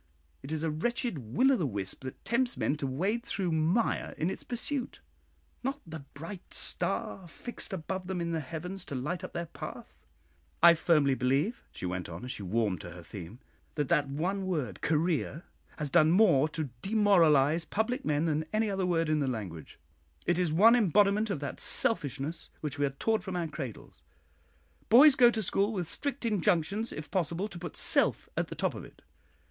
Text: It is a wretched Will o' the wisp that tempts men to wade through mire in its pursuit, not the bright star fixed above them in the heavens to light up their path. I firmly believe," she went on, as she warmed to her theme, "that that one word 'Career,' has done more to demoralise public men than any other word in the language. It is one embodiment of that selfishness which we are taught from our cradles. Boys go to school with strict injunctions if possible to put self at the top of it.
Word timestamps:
It 0.41 0.51
is 0.51 0.63
a 0.63 0.71
wretched 0.71 1.19
Will 1.19 1.51
o' 1.51 1.55
the 1.55 1.67
wisp 1.67 2.03
that 2.05 2.25
tempts 2.25 2.57
men 2.57 2.75
to 2.77 2.87
wade 2.87 3.23
through 3.23 3.51
mire 3.51 4.15
in 4.17 4.31
its 4.31 4.43
pursuit, 4.43 4.99
not 5.63 5.79
the 5.85 5.99
bright 6.15 6.55
star 6.55 7.27
fixed 7.27 7.71
above 7.71 8.07
them 8.07 8.19
in 8.19 8.31
the 8.31 8.39
heavens 8.39 8.83
to 8.85 8.95
light 8.95 9.23
up 9.23 9.33
their 9.33 9.45
path. 9.45 9.93
I 10.63 10.73
firmly 10.73 11.13
believe," 11.13 11.63
she 11.71 11.85
went 11.85 12.09
on, 12.09 12.25
as 12.25 12.31
she 12.31 12.41
warmed 12.41 12.81
to 12.81 12.89
her 12.89 13.03
theme, 13.03 13.41
"that 13.75 13.89
that 13.89 14.09
one 14.09 14.47
word 14.47 14.81
'Career,' 14.81 15.43
has 15.77 15.91
done 15.91 16.09
more 16.09 16.49
to 16.49 16.71
demoralise 16.81 17.63
public 17.63 18.03
men 18.03 18.25
than 18.25 18.45
any 18.51 18.71
other 18.71 18.87
word 18.87 19.07
in 19.07 19.19
the 19.19 19.27
language. 19.27 19.77
It 20.25 20.39
is 20.39 20.51
one 20.51 20.75
embodiment 20.75 21.29
of 21.29 21.41
that 21.41 21.59
selfishness 21.59 22.49
which 22.61 22.79
we 22.79 22.87
are 22.87 22.97
taught 22.97 23.21
from 23.21 23.35
our 23.35 23.47
cradles. 23.47 24.01
Boys 24.89 25.13
go 25.13 25.29
to 25.29 25.43
school 25.43 25.71
with 25.71 25.87
strict 25.87 26.25
injunctions 26.25 26.91
if 26.91 27.11
possible 27.11 27.47
to 27.47 27.59
put 27.59 27.77
self 27.77 28.27
at 28.35 28.47
the 28.47 28.55
top 28.55 28.73
of 28.73 28.83
it. 28.83 29.03